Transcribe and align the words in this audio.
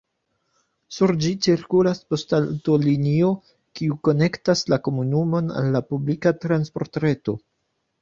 Sur 0.95 1.11
ĝi 1.25 1.29
cirkulas 1.47 2.01
poŝtaŭtolinio, 2.13 3.31
kiu 3.81 4.01
konektas 4.09 4.67
la 4.75 4.83
komunumon 4.91 5.57
al 5.63 5.73
la 5.79 5.87
publika 5.95 6.39
transportreto. 6.49 7.43